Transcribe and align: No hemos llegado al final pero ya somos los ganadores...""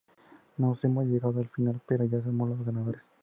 No 0.57 0.75
hemos 0.81 1.05
llegado 1.05 1.39
al 1.41 1.47
final 1.47 1.79
pero 1.87 2.03
ya 2.05 2.23
somos 2.23 2.49
los 2.49 2.65
ganadores..."" 2.65 3.03